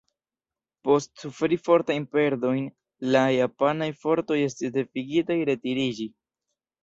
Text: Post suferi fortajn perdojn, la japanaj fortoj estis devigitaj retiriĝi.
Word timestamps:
Post 0.87 1.11
suferi 1.23 1.57
fortajn 1.67 2.07
perdojn, 2.15 2.63
la 3.15 3.21
japanaj 3.35 3.91
fortoj 4.05 4.39
estis 4.49 4.75
devigitaj 4.81 5.37
retiriĝi. 5.51 6.09